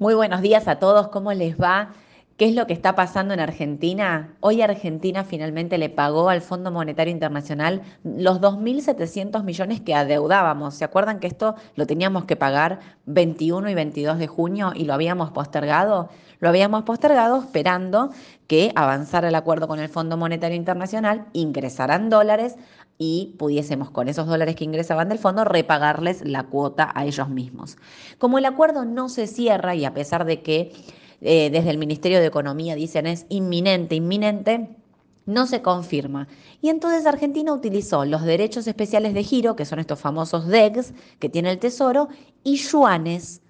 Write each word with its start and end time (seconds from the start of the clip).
Muy 0.00 0.14
buenos 0.14 0.42
días 0.42 0.68
a 0.68 0.78
todos, 0.78 1.08
¿cómo 1.08 1.32
les 1.32 1.60
va? 1.60 1.88
¿Qué 2.36 2.44
es 2.44 2.54
lo 2.54 2.68
que 2.68 2.72
está 2.72 2.94
pasando 2.94 3.34
en 3.34 3.40
Argentina? 3.40 4.36
Hoy 4.38 4.62
Argentina 4.62 5.24
finalmente 5.24 5.76
le 5.76 5.90
pagó 5.90 6.28
al 6.28 6.40
Fondo 6.40 6.70
Monetario 6.70 7.12
Internacional 7.12 7.82
los 8.04 8.40
2.700 8.40 9.42
millones 9.42 9.80
que 9.80 9.96
adeudábamos. 9.96 10.76
¿Se 10.76 10.84
acuerdan 10.84 11.18
que 11.18 11.26
esto 11.26 11.56
lo 11.74 11.84
teníamos 11.84 12.26
que 12.26 12.36
pagar 12.36 12.78
21 13.06 13.70
y 13.70 13.74
22 13.74 14.18
de 14.20 14.28
junio 14.28 14.70
y 14.72 14.84
lo 14.84 14.94
habíamos 14.94 15.32
postergado? 15.32 16.10
Lo 16.38 16.48
habíamos 16.48 16.84
postergado 16.84 17.40
esperando 17.40 18.10
que 18.46 18.70
avanzara 18.76 19.30
el 19.30 19.34
acuerdo 19.34 19.66
con 19.66 19.80
el 19.80 19.88
Fondo 19.88 20.16
Monetario 20.16 20.56
Internacional, 20.56 21.26
ingresaran 21.32 22.08
dólares 22.08 22.54
y 22.98 23.36
pudiésemos 23.38 23.90
con 23.90 24.08
esos 24.08 24.26
dólares 24.26 24.56
que 24.56 24.64
ingresaban 24.64 25.08
del 25.08 25.20
fondo 25.20 25.44
repagarles 25.44 26.22
la 26.26 26.44
cuota 26.44 26.90
a 26.94 27.06
ellos 27.06 27.28
mismos. 27.28 27.78
Como 28.18 28.38
el 28.38 28.44
acuerdo 28.44 28.84
no 28.84 29.08
se 29.08 29.28
cierra 29.28 29.76
y 29.76 29.84
a 29.84 29.94
pesar 29.94 30.24
de 30.24 30.42
que 30.42 30.72
eh, 31.20 31.50
desde 31.50 31.70
el 31.70 31.78
Ministerio 31.78 32.18
de 32.20 32.26
Economía 32.26 32.74
dicen 32.74 33.06
es 33.06 33.26
inminente, 33.28 33.94
inminente, 33.94 34.76
no 35.26 35.46
se 35.46 35.62
confirma. 35.62 36.26
Y 36.60 36.70
entonces 36.70 37.06
Argentina 37.06 37.52
utilizó 37.52 38.04
los 38.04 38.22
derechos 38.24 38.66
especiales 38.66 39.14
de 39.14 39.22
giro, 39.22 39.56
que 39.56 39.64
son 39.64 39.78
estos 39.78 40.00
famosos 40.00 40.48
DEGs 40.48 40.94
que 41.18 41.28
tiene 41.28 41.50
el 41.50 41.58
Tesoro, 41.58 42.08
y 42.42 42.56
yuanes, 42.56 43.42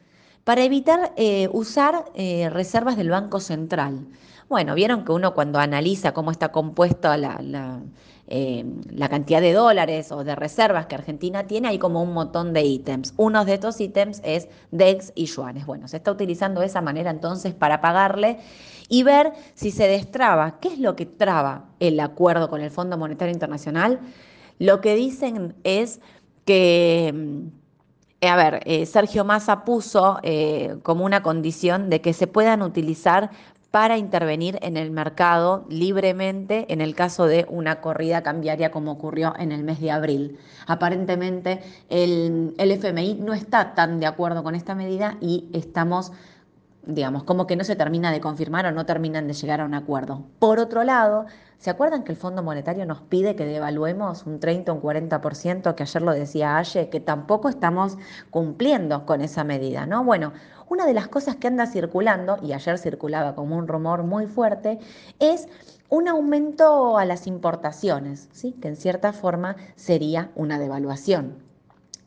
para 0.45 0.65
evitar 0.65 1.13
eh, 1.17 1.49
usar 1.53 2.07
eh, 2.15 2.51
reservas 2.51 2.97
del 2.97 3.11
Banco 3.11 3.39
Central. 3.39 4.09
Bueno, 4.49 4.75
vieron 4.75 5.05
que 5.05 5.13
uno 5.13 5.35
cuando 5.35 5.59
analiza 5.59 6.13
cómo 6.15 6.31
está 6.31 6.51
compuesta 6.51 7.17
la, 7.17 7.81
eh, 8.29 8.65
la, 8.91 9.09
cantidad 9.09 9.41
de 9.41 9.53
dólares 9.53 10.13
o 10.13 10.25
de 10.25 10.35
reservas 10.35 10.87
que 10.87 10.95
Argentina 10.95 11.47
tiene, 11.47 11.69
hay 11.69 11.79
como 11.79 12.03
un 12.03 12.13
montón 12.13 12.53
de 12.53 12.63
ítems. 12.63 13.15
Uno 13.17 13.45
de 13.45 13.55
estos 13.55 13.81
ítems 13.81 14.21
es 14.25 14.49
DEX 14.71 15.13
y 15.15 15.27
yuanes. 15.27 15.67
Bueno, 15.67 15.89
se 15.89 15.97
está 15.97 16.13
utilizando 16.13 16.61
de 16.61 16.67
esa 16.67 16.81
manera 16.81 17.11
entonces 17.11 17.55
para 17.55 17.81
pagarle 17.81 18.39
y 18.89 19.03
ver 19.03 19.33
si 19.55 19.71
se 19.71 19.89
destraba. 19.89 20.61
¿Qué 20.61 20.69
es 20.69 20.79
lo 20.79 20.97
que 20.97 21.07
traba 21.07 21.67
el 21.81 21.99
acuerdo 22.01 22.51
con 22.51 22.61
el 22.61 22.71
Fondo 22.71 22.99
Monetario 22.99 23.33
Internacional? 23.33 24.01
Lo 24.59 24.81
que 24.81 24.95
dicen 24.95 25.55
es 25.65 26.01
que 26.45 27.13
mm, 27.15 27.59
a 28.27 28.37
ver, 28.37 28.61
eh, 28.65 28.85
Sergio 28.87 29.25
Massa 29.25 29.65
puso 29.65 30.19
eh, 30.23 30.77
como 30.83 31.05
una 31.05 31.23
condición 31.23 31.89
de 31.89 32.01
que 32.01 32.13
se 32.13 32.27
puedan 32.27 32.63
utilizar 32.63 33.31
para 33.71 33.99
intervenir 33.99 34.59
en 34.63 34.77
el 34.77 34.91
mercado 34.91 35.67
libremente 35.69 36.67
en 36.73 36.81
el 36.81 36.95
caso 36.95 37.27
de 37.27 37.47
una 37.51 37.81
corrida 37.81 38.23
cambiaria 38.23 38.71
como 38.71 38.93
ocurrió 38.93 39.35
en 39.39 39.53
el 39.53 39.63
mes 39.63 39.81
de 39.81 39.91
abril. 39.91 40.39
Aparentemente 40.67 41.61
el, 41.91 42.55
el 42.57 42.73
FMI 42.73 43.15
no 43.21 43.35
está 43.35 43.75
tan 43.75 44.01
de 44.01 44.07
acuerdo 44.07 44.43
con 44.43 44.55
esta 44.55 44.75
medida 44.75 45.19
y 45.21 45.49
estamos 45.53 46.13
digamos, 46.89 47.23
como 47.23 47.47
que 47.47 47.55
no 47.55 47.65
se 47.65 47.77
termina 47.77 48.11
de 48.11 48.21
confirmar 48.21 48.65
o 48.67 48.73
no 48.73 48.87
terminan 48.87 49.29
de 49.29 49.35
llegar 49.35 49.61
a 49.61 49.67
un 49.67 49.75
acuerdo. 49.75 50.25
Por 50.39 50.59
otro 50.59 50.85
lado, 50.85 51.27
¿se 51.59 51.69
acuerdan 51.69 52.03
que 52.03 52.13
el 52.13 52.19
Fondo 52.19 52.43
Monetario 52.43 52.87
nos 52.87 53.03
pide 53.03 53.37
que 53.37 53.45
devaluemos 53.45 54.25
un 54.27 54.41
30 54.41 54.73
o 54.73 54.75
un 54.77 54.83
40%, 54.83 55.75
que 55.75 55.83
ayer 55.83 56.03
lo 56.03 56.13
decía 56.13 56.57
Aye, 56.57 56.89
que 56.89 56.99
tampoco 56.99 57.51
estamos 57.51 57.99
cumpliendo 58.31 59.05
con 59.05 59.21
esa 59.21 59.45
medida, 59.45 59.85
¿no? 59.85 60.03
Bueno, 60.03 60.33
una 60.71 60.87
de 60.87 60.95
las 60.95 61.09
cosas 61.09 61.37
que 61.37 61.47
anda 61.47 61.67
circulando, 61.67 62.39
y 62.43 62.55
ayer 62.55 62.79
circulaba 62.79 63.35
como 63.35 63.57
un 63.57 63.69
rumor 63.69 64.03
muy 64.03 64.27
fuerte, 64.27 64.79
es 65.19 65.47
un 65.91 66.09
aumento 66.09 66.97
a 66.97 67.05
las 67.05 67.27
importaciones, 67.27 68.29
¿sí? 68.33 68.53
que 68.61 68.69
en 68.69 68.77
cierta 68.77 69.13
forma 69.13 69.57
sería 69.77 70.31
una 70.35 70.59
devaluación. 70.59 71.48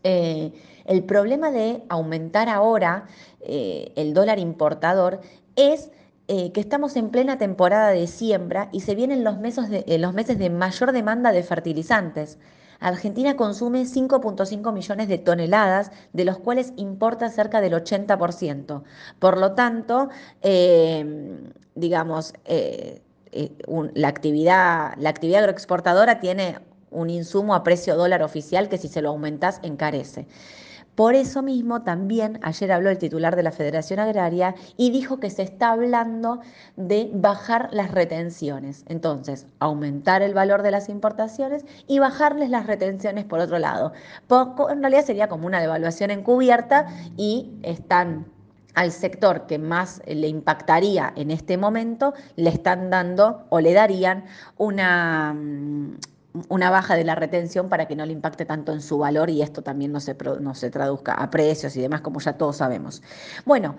Eh, 0.04 0.52
el 0.86 1.04
problema 1.04 1.52
de 1.52 1.84
aumentar 1.90 2.50
ahora 2.50 3.06
eh, 3.42 3.92
el 3.96 4.14
dólar 4.14 4.40
importador 4.40 5.22
es 5.56 5.92
eh, 6.28 6.52
que 6.54 6.62
estamos 6.62 6.96
en 6.96 7.10
plena 7.10 7.38
temporada 7.38 7.90
de 7.90 8.08
siembra 8.08 8.70
y 8.72 8.82
se 8.82 8.96
vienen 8.96 9.24
los 9.24 9.38
meses 9.40 9.70
de, 9.70 9.98
los 10.00 10.14
meses 10.14 10.40
de 10.40 10.50
mayor 10.50 10.92
demanda 10.92 11.32
de 11.32 11.44
fertilizantes. 11.44 12.40
Argentina 12.80 13.36
consume 13.36 13.84
5.5 13.84 14.74
millones 14.74 15.08
de 15.08 15.20
toneladas, 15.20 15.92
de 16.14 16.26
los 16.26 16.40
cuales 16.40 16.74
importa 16.78 17.30
cerca 17.30 17.62
del 17.62 17.74
80%. 17.74 18.82
Por 19.20 19.38
lo 19.38 19.54
tanto, 19.54 20.10
digamos, 21.76 22.34
la, 23.94 24.08
actividad, 24.08 24.94
la 24.98 25.10
actividad 25.10 25.42
agroexportadora 25.42 26.20
tiene 26.20 26.58
un 26.92 27.10
insumo 27.10 27.56
a 27.56 27.64
precio 27.64 27.96
dólar 27.96 28.22
oficial 28.22 28.70
que 28.70 28.78
si 28.78 28.88
se 28.88 29.02
lo 29.02 29.10
aumentas 29.10 29.60
encarece. 29.64 30.28
Por 30.96 31.16
eso 31.16 31.42
mismo 31.42 31.84
también 31.84 32.38
ayer 32.42 32.72
habló 32.72 32.90
el 32.90 32.98
titular 32.98 33.36
de 33.38 33.44
la 33.44 33.54
Federación 33.54 34.00
Agraria 34.00 34.56
y 34.76 34.92
dijo 34.92 35.20
que 35.20 35.30
se 35.30 35.42
está 35.42 35.72
hablando 35.72 36.42
de 36.76 37.10
bajar 37.14 37.70
las 37.72 37.92
retenciones. 37.92 38.84
Entonces, 38.88 39.48
aumentar 39.60 40.22
el 40.22 40.34
valor 40.34 40.64
de 40.64 40.72
las 40.72 40.90
importaciones 40.90 41.66
y 41.88 42.00
bajarles 42.00 42.50
las 42.50 42.68
retenciones 42.68 43.24
por 43.24 43.40
otro 43.40 43.58
lado. 43.58 43.94
en 44.70 44.82
realidad 44.82 45.06
sería 45.06 45.30
como 45.30 45.48
una 45.48 45.62
devaluación 45.62 46.12
encubierta 46.12 46.88
y 47.16 47.52
están 47.64 48.26
al 48.74 48.92
sector 48.92 49.48
que 49.48 49.58
más 49.58 50.02
le 50.06 50.28
impactaría 50.28 51.14
en 51.16 51.32
este 51.32 51.58
momento, 51.58 52.14
le 52.36 52.50
están 52.50 52.90
dando 52.90 53.46
o 53.50 53.60
le 53.60 53.74
darían 53.74 54.26
una, 54.58 55.34
mm, 55.34 55.98
una 56.52 56.70
baja 56.70 56.96
de 56.96 57.04
la 57.04 57.16
retención 57.16 57.70
para 57.70 57.88
que 57.88 57.96
no 57.96 58.06
le 58.06 58.14
impacte 58.14 58.46
tanto 58.46 58.74
en 58.74 58.82
su 58.82 58.98
valor 58.98 59.30
y 59.30 59.42
esto 59.42 59.62
también 59.62 59.92
no 59.92 60.00
se, 60.00 60.16
no 60.42 60.54
se 60.54 60.70
traduzca 60.70 61.14
a 61.14 61.30
precios 61.30 61.76
y 61.76 61.82
demás, 61.82 62.02
como 62.02 62.20
ya 62.20 62.34
todos 62.34 62.58
sabemos. 62.58 63.02
Bueno. 63.46 63.76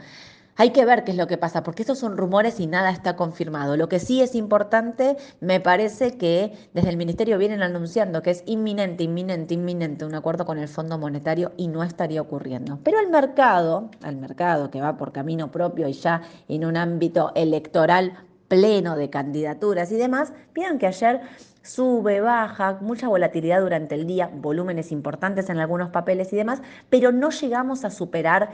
Hay 0.57 0.71
que 0.71 0.85
ver 0.85 1.03
qué 1.05 1.13
es 1.13 1.17
lo 1.17 1.27
que 1.27 1.39
pasa, 1.39 1.63
porque 1.63 1.81
estos 1.81 1.99
son 1.99 2.19
rumores 2.19 2.61
y 2.61 2.67
nada 2.67 2.91
está 2.91 3.17
confirmado. 3.17 3.79
Lo 3.79 3.89
que 3.89 3.99
sí 3.99 4.21
es 4.21 4.35
importante, 4.35 5.17
me 5.41 5.61
parece 5.61 6.19
que 6.19 6.53
desde 6.75 6.91
el 6.91 6.99
Ministerio 6.99 7.39
vienen 7.39 7.63
anunciando 7.63 8.23
que 8.23 8.33
es 8.33 8.43
inminente, 8.45 9.03
inminente, 9.03 9.55
inminente 9.55 10.05
un 10.05 10.15
acuerdo 10.15 10.45
con 10.45 10.59
el 10.59 10.69
Fondo 10.69 10.99
Monetario 10.99 11.53
y 11.57 11.69
no 11.69 11.83
estaría 11.83 12.21
ocurriendo. 12.21 12.79
Pero 12.85 13.01
el 13.01 13.09
mercado, 13.09 13.91
al 14.03 14.17
mercado 14.17 14.71
que 14.71 14.83
va 14.83 14.99
por 14.99 15.11
camino 15.11 15.51
propio 15.51 15.89
y 15.89 15.95
ya 15.95 16.21
en 16.49 16.67
un 16.67 16.77
ámbito 16.77 17.33
electoral 17.35 18.13
pleno 18.53 18.97
de 18.97 19.09
candidaturas 19.09 19.91
y 19.93 19.97
demás, 19.97 20.35
vieron 20.53 20.79
que 20.79 20.87
ayer 20.87 21.23
sube, 21.63 22.21
baja, 22.21 22.77
mucha 22.83 23.09
volatilidad 23.09 23.63
durante 23.63 23.95
el 23.95 24.07
día, 24.07 24.29
volúmenes 24.31 24.93
importantes 24.93 25.49
en 25.49 25.59
algunos 25.59 25.89
papeles 25.89 26.31
y 26.35 26.37
demás, 26.37 26.61
pero 26.91 27.13
no 27.13 27.31
llegamos 27.31 27.87
a 27.87 27.91
superar 27.91 28.51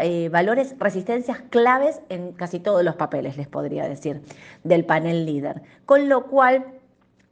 eh, 0.00 0.30
valores, 0.30 0.74
resistencias 0.78 1.42
claves 1.50 2.00
en 2.08 2.32
casi 2.32 2.58
todos 2.58 2.82
los 2.82 2.96
papeles, 2.96 3.36
les 3.36 3.46
podría 3.46 3.86
decir, 3.86 4.22
del 4.62 4.86
panel 4.86 5.26
líder. 5.26 5.60
Con 5.84 6.08
lo 6.08 6.24
cual 6.24 6.64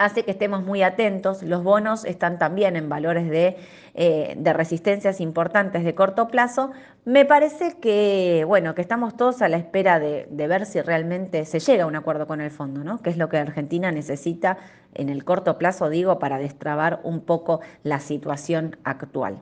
hace 0.04 0.24
que 0.24 0.30
estemos 0.30 0.64
muy 0.64 0.82
atentos. 0.82 1.42
Los 1.42 1.62
bonos 1.62 2.04
están 2.04 2.38
también 2.38 2.76
en 2.76 2.88
valores 2.88 3.28
de, 3.28 3.56
eh, 3.94 4.34
de, 4.36 4.52
resistencias 4.52 5.20
importantes 5.20 5.84
de 5.84 5.94
corto 5.94 6.28
plazo. 6.28 6.72
Me 7.04 7.24
parece 7.24 7.76
que, 7.80 8.44
bueno, 8.46 8.74
que 8.74 8.82
estamos 8.82 9.16
todos 9.16 9.42
a 9.42 9.48
la 9.48 9.56
espera 9.56 10.00
de, 10.00 10.26
de, 10.30 10.46
ver 10.48 10.66
si 10.66 10.80
realmente 10.80 11.44
se 11.44 11.60
llega 11.60 11.84
a 11.84 11.86
un 11.86 11.96
acuerdo 11.96 12.26
con 12.26 12.40
el 12.40 12.50
fondo, 12.50 12.84
¿no? 12.84 13.00
Que 13.02 13.10
es 13.10 13.16
lo 13.16 13.28
que 13.28 13.38
Argentina 13.38 13.92
necesita 13.92 14.58
en 14.94 15.08
el 15.08 15.24
corto 15.24 15.58
plazo, 15.58 15.88
digo, 15.88 16.18
para 16.18 16.38
destrabar 16.38 17.00
un 17.04 17.20
poco 17.20 17.60
la 17.82 18.00
situación 18.00 18.76
actual. 18.84 19.40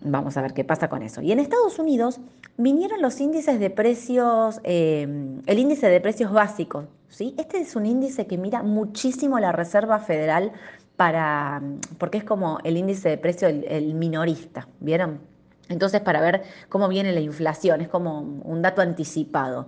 Vamos 0.00 0.36
a 0.36 0.42
ver 0.42 0.52
qué 0.52 0.64
pasa 0.64 0.88
con 0.88 1.02
eso. 1.02 1.22
Y 1.22 1.32
en 1.32 1.38
Estados 1.38 1.78
Unidos 1.78 2.20
vinieron 2.58 3.00
los 3.00 3.20
índices 3.20 3.58
de 3.58 3.70
precios, 3.70 4.60
eh, 4.62 5.08
el 5.46 5.58
índice 5.58 5.88
de 5.88 6.00
precios 6.00 6.30
básicos. 6.30 6.84
¿Sí? 7.14 7.34
Este 7.38 7.60
es 7.60 7.76
un 7.76 7.86
índice 7.86 8.26
que 8.26 8.36
mira 8.36 8.62
muchísimo 8.62 9.38
la 9.38 9.52
Reserva 9.52 10.00
Federal 10.00 10.52
para, 10.96 11.62
porque 11.98 12.18
es 12.18 12.24
como 12.24 12.58
el 12.64 12.76
índice 12.76 13.08
de 13.08 13.18
precio 13.18 13.48
el, 13.48 13.94
minorista, 13.94 14.68
¿vieron? 14.80 15.20
Entonces, 15.68 16.00
para 16.00 16.20
ver 16.20 16.42
cómo 16.68 16.88
viene 16.88 17.12
la 17.12 17.20
inflación, 17.20 17.80
es 17.80 17.88
como 17.88 18.20
un 18.20 18.62
dato 18.62 18.82
anticipado. 18.82 19.66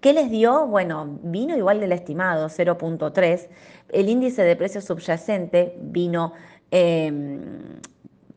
¿Qué 0.00 0.12
les 0.12 0.30
dio? 0.30 0.66
Bueno, 0.66 1.18
vino 1.22 1.56
igual 1.56 1.80
del 1.80 1.92
estimado, 1.92 2.48
0.3. 2.48 3.48
El 3.90 4.08
índice 4.08 4.42
de 4.42 4.56
precios 4.56 4.84
subyacente 4.84 5.76
vino 5.80 6.32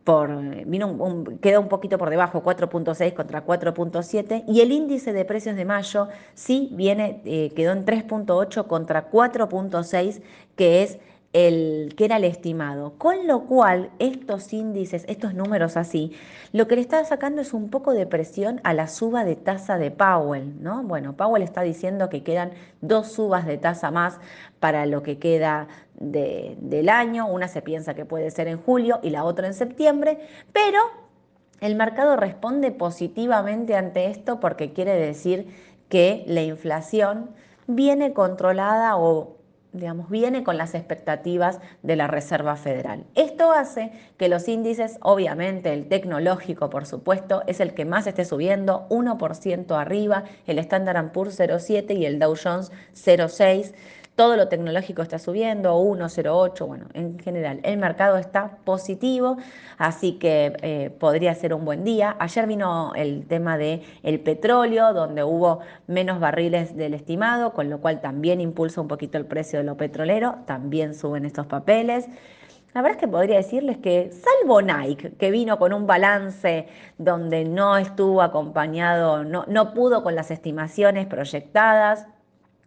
em, 0.05 0.69
vino 0.69 1.23
quedó 1.41 1.61
un 1.61 1.67
poquito 1.67 1.97
por 1.97 2.09
debajo, 2.09 2.43
4.6 2.43 3.13
contra 3.13 3.45
4.7, 3.45 4.43
y 4.47 4.61
el 4.61 4.71
índice 4.71 5.13
de 5.13 5.25
precios 5.25 5.55
de 5.55 5.65
mayo 5.65 6.07
sí 6.33 6.69
viene, 6.73 7.21
eh, 7.25 7.51
quedó 7.55 7.73
en 7.73 7.85
3.8 7.85 8.67
contra 8.67 9.09
4.6, 9.09 10.21
que 10.55 10.83
es 10.83 10.99
el 11.33 11.93
que 11.95 12.05
era 12.05 12.17
el 12.17 12.25
estimado. 12.25 12.93
Con 12.97 13.27
lo 13.27 13.45
cual, 13.45 13.89
estos 13.99 14.51
índices, 14.53 15.05
estos 15.07 15.33
números 15.33 15.77
así, 15.77 16.13
lo 16.51 16.67
que 16.67 16.75
le 16.75 16.81
está 16.81 17.03
sacando 17.05 17.41
es 17.41 17.53
un 17.53 17.69
poco 17.69 17.93
de 17.93 18.05
presión 18.05 18.59
a 18.63 18.73
la 18.73 18.87
suba 18.87 19.23
de 19.23 19.35
tasa 19.35 19.77
de 19.77 19.91
Powell, 19.91 20.61
¿no? 20.61 20.83
Bueno, 20.83 21.13
Powell 21.13 21.43
está 21.43 21.61
diciendo 21.61 22.09
que 22.09 22.23
quedan 22.23 22.51
dos 22.81 23.11
subas 23.13 23.45
de 23.45 23.57
tasa 23.57 23.91
más 23.91 24.19
para 24.59 24.85
lo 24.85 25.03
que 25.03 25.17
queda 25.19 25.67
del 26.01 26.89
año. 26.89 27.27
Una 27.27 27.47
se 27.47 27.61
piensa 27.61 27.93
que 27.93 28.05
puede 28.05 28.31
ser 28.31 28.47
en 28.47 28.57
julio 28.61 28.99
y 29.03 29.11
la 29.11 29.23
otra 29.23 29.47
en 29.47 29.53
septiembre, 29.53 30.19
pero 30.51 30.79
El 31.61 31.75
mercado 31.75 32.15
responde 32.15 32.71
positivamente 32.71 33.75
ante 33.75 34.07
esto 34.07 34.39
porque 34.39 34.73
quiere 34.73 34.95
decir 34.95 35.47
que 35.89 36.23
la 36.25 36.41
inflación 36.41 37.29
viene 37.67 38.13
controlada 38.13 38.97
o 38.97 39.37
digamos, 39.73 40.09
viene 40.09 40.43
con 40.43 40.57
las 40.57 40.75
expectativas 40.75 41.61
de 41.81 41.95
la 41.95 42.07
Reserva 42.07 42.57
Federal. 42.57 43.05
Esto 43.15 43.53
hace 43.53 43.93
que 44.17 44.27
los 44.27 44.49
índices, 44.49 44.97
obviamente 45.01 45.71
el 45.71 45.87
tecnológico, 45.87 46.69
por 46.69 46.85
supuesto, 46.85 47.43
es 47.47 47.61
el 47.61 47.73
que 47.73 47.85
más 47.85 48.05
esté 48.05 48.25
subiendo, 48.25 48.85
1% 48.89 49.79
arriba, 49.79 50.25
el 50.45 50.59
Standard 50.59 51.13
Poor's 51.13 51.39
0,7 51.39 51.97
y 51.97 52.05
el 52.05 52.19
Dow 52.19 52.35
Jones 52.35 52.71
0,6 52.95 53.73
todo 54.15 54.35
lo 54.35 54.47
tecnológico 54.49 55.01
está 55.01 55.19
subiendo, 55.19 55.79
1,08, 55.81 56.67
bueno, 56.67 56.85
en 56.93 57.17
general 57.19 57.59
el 57.63 57.77
mercado 57.77 58.17
está 58.17 58.57
positivo, 58.63 59.37
así 59.77 60.13
que 60.19 60.53
eh, 60.61 60.89
podría 60.99 61.33
ser 61.33 61.53
un 61.53 61.65
buen 61.65 61.83
día. 61.83 62.15
Ayer 62.19 62.45
vino 62.45 62.93
el 62.95 63.25
tema 63.25 63.57
del 63.57 63.81
el 64.03 64.19
petróleo, 64.19 64.93
donde 64.93 65.23
hubo 65.23 65.59
menos 65.87 66.19
barriles 66.19 66.75
del 66.75 66.93
estimado, 66.93 67.53
con 67.53 67.69
lo 67.69 67.79
cual 67.79 68.01
también 68.01 68.41
impulsa 68.41 68.81
un 68.81 68.87
poquito 68.87 69.17
el 69.17 69.25
precio 69.25 69.59
de 69.59 69.65
lo 69.65 69.77
petrolero, 69.77 70.39
también 70.45 70.93
suben 70.93 71.25
estos 71.25 71.47
papeles. 71.47 72.07
La 72.73 72.81
verdad 72.81 72.97
es 72.97 73.01
que 73.01 73.07
podría 73.07 73.37
decirles 73.37 73.77
que, 73.79 74.11
salvo 74.11 74.61
Nike, 74.61 75.13
que 75.17 75.29
vino 75.29 75.57
con 75.57 75.73
un 75.73 75.87
balance 75.87 76.67
donde 76.97 77.43
no 77.43 77.77
estuvo 77.77 78.21
acompañado, 78.21 79.25
no, 79.25 79.45
no 79.47 79.73
pudo 79.73 80.03
con 80.03 80.15
las 80.15 80.31
estimaciones 80.31 81.05
proyectadas, 81.05 82.07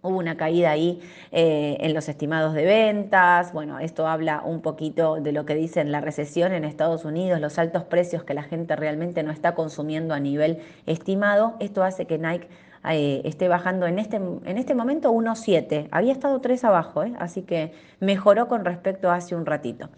Hubo 0.04 0.18
una 0.18 0.36
caída 0.36 0.70
ahí 0.70 1.00
eh, 1.32 1.78
en 1.80 1.94
los 1.94 2.10
estimados 2.10 2.52
de 2.52 2.66
ventas. 2.66 3.54
Bueno, 3.54 3.78
esto 3.78 4.06
habla 4.06 4.42
un 4.44 4.60
poquito 4.60 5.14
de 5.14 5.32
lo 5.32 5.46
que 5.46 5.54
dicen 5.54 5.90
la 5.92 6.02
recesión 6.02 6.52
en 6.52 6.64
Estados 6.64 7.06
Unidos, 7.06 7.40
los 7.40 7.58
altos 7.58 7.84
precios 7.84 8.22
que 8.22 8.34
la 8.34 8.42
gente 8.42 8.76
realmente 8.76 9.22
no 9.22 9.32
está 9.32 9.54
consumiendo 9.54 10.12
a 10.12 10.20
nivel 10.20 10.58
estimado. 10.84 11.54
Esto 11.58 11.82
hace 11.82 12.04
que 12.04 12.18
Nike 12.18 12.48
eh, 12.90 13.22
esté 13.24 13.48
bajando 13.48 13.86
en 13.86 13.98
este, 13.98 14.16
en 14.16 14.58
este 14.58 14.74
momento 14.74 15.10
1,7. 15.10 15.88
Había 15.90 16.12
estado 16.12 16.38
3 16.38 16.64
abajo, 16.64 17.02
¿eh? 17.04 17.14
así 17.18 17.40
que 17.40 17.72
mejoró 18.00 18.46
con 18.46 18.66
respecto 18.66 19.10
a 19.10 19.14
hace 19.14 19.34
un 19.34 19.46
ratito. 19.46 19.88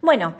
Bueno, 0.00 0.34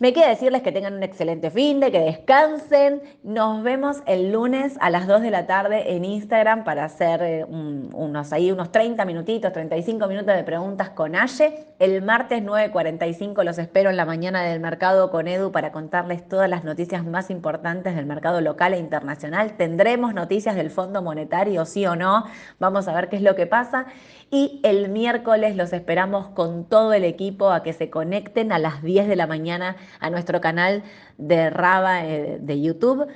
me 0.00 0.14
queda 0.14 0.30
decirles 0.30 0.62
que 0.62 0.72
tengan 0.72 0.94
un 0.94 1.02
excelente 1.02 1.50
fin 1.50 1.78
de, 1.78 1.92
que 1.92 2.00
descansen. 2.00 3.02
Nos 3.22 3.62
vemos 3.62 3.98
el 4.06 4.32
lunes 4.32 4.78
a 4.80 4.88
las 4.88 5.06
2 5.06 5.20
de 5.20 5.30
la 5.30 5.46
tarde 5.46 5.94
en 5.94 6.06
Instagram 6.06 6.64
para 6.64 6.86
hacer 6.86 7.22
eh, 7.22 7.44
unos, 7.44 8.32
ahí, 8.32 8.50
unos 8.50 8.72
30 8.72 9.04
minutitos, 9.04 9.52
35 9.52 10.06
minutos 10.08 10.34
de 10.34 10.42
preguntas 10.42 10.88
con 10.88 11.14
Aye. 11.14 11.66
El 11.78 12.00
martes 12.00 12.42
9.45 12.42 13.44
los 13.44 13.58
espero 13.58 13.90
en 13.90 13.98
la 13.98 14.06
mañana 14.06 14.42
del 14.42 14.58
mercado 14.58 15.10
con 15.10 15.28
Edu 15.28 15.52
para 15.52 15.70
contarles 15.70 16.26
todas 16.26 16.48
las 16.48 16.64
noticias 16.64 17.04
más 17.04 17.28
importantes 17.28 17.94
del 17.94 18.06
mercado 18.06 18.40
local 18.40 18.72
e 18.72 18.78
internacional. 18.78 19.58
Tendremos 19.58 20.14
noticias 20.14 20.56
del 20.56 20.70
Fondo 20.70 21.02
Monetario, 21.02 21.66
sí 21.66 21.84
o 21.84 21.94
no. 21.94 22.24
Vamos 22.58 22.88
a 22.88 22.94
ver 22.94 23.10
qué 23.10 23.16
es 23.16 23.22
lo 23.22 23.34
que 23.34 23.46
pasa. 23.46 23.84
Y 24.30 24.60
el 24.62 24.88
miércoles 24.88 25.56
los 25.56 25.74
esperamos 25.74 26.28
con 26.28 26.64
todo 26.64 26.94
el 26.94 27.04
equipo 27.04 27.50
a 27.50 27.62
que 27.62 27.74
se 27.74 27.90
conecten 27.90 28.50
a 28.50 28.58
las 28.58 28.82
10 28.82 29.08
de 29.08 29.16
la 29.16 29.26
mañana 29.26 29.76
a 29.98 30.10
nuestro 30.10 30.40
canal 30.40 30.82
de 31.18 31.50
Raba 31.50 32.06
eh, 32.06 32.38
de 32.40 32.60
YouTube 32.60 33.08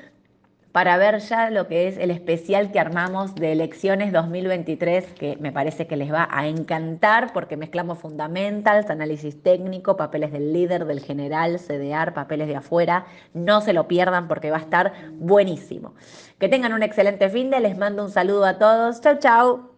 para 0.75 0.97
ver 0.97 1.21
ya 1.21 1.50
lo 1.50 1.69
que 1.69 1.87
es 1.87 1.99
el 1.99 2.11
especial 2.11 2.73
que 2.73 2.81
armamos 2.81 3.37
de 3.37 3.53
elecciones 3.53 4.12
2023, 4.12 5.05
que 5.12 5.37
me 5.37 5.53
parece 5.53 5.87
que 5.87 5.97
les 5.97 6.12
va 6.12 6.26
a 6.32 6.49
encantar 6.49 7.32
porque 7.32 7.56
mezclamos 7.56 8.00
fundamentals, 8.00 8.91
análisis 8.91 9.41
técnico, 9.41 9.97
papeles 9.97 10.32
del 10.32 10.53
líder, 10.53 10.85
del 10.87 10.99
general, 10.99 11.61
CDR, 11.61 12.12
papeles 12.12 12.49
de 12.49 12.56
afuera. 12.56 13.06
No 13.35 13.61
se 13.61 13.73
lo 13.73 13.87
pierdan 13.87 14.27
porque 14.27 14.50
va 14.50 14.56
a 14.56 14.62
estar 14.62 14.94
buenísimo. 15.12 15.94
Que 16.41 16.49
tengan 16.49 16.73
un 16.73 16.82
excelente 16.82 17.29
fin 17.29 17.50
de, 17.50 17.61
les 17.61 17.79
mando 17.79 18.03
un 18.03 18.11
saludo 18.11 18.44
a 18.44 18.59
todos. 18.59 19.00
Chau, 19.00 19.19
chau. 19.20 19.74